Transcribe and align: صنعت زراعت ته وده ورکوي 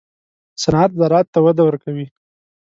صنعت 0.61 0.91
زراعت 1.01 1.27
ته 1.33 1.39
وده 1.45 1.61
ورکوي 1.65 2.05